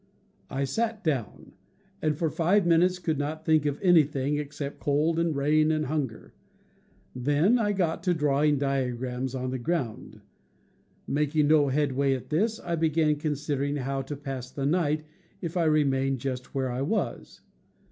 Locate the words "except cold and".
4.37-5.35